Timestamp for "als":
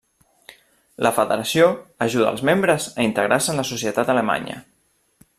2.31-2.41